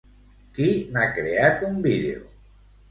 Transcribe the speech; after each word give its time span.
Qui 0.55 0.69
n'ha 0.95 1.05
creat 1.19 1.63
un 1.71 1.81
vídeo? 1.87 2.27